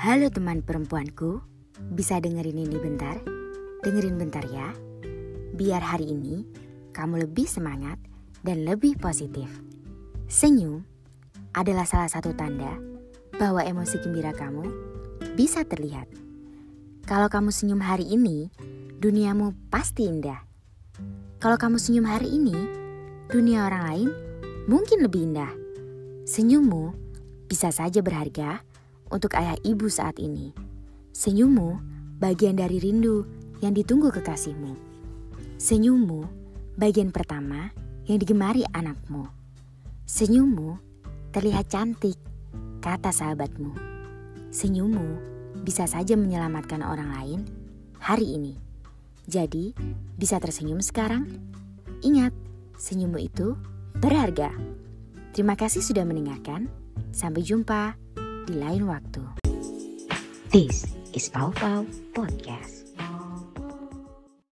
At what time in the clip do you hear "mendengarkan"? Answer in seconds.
56.02-56.66